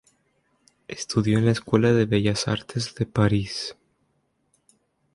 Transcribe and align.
Estudió 0.87 1.37
en 1.37 1.45
la 1.45 1.51
Escuela 1.51 1.93
de 1.93 2.07
Bellas 2.07 2.47
Artes 2.47 2.95
de 2.95 3.05
París. 3.05 3.75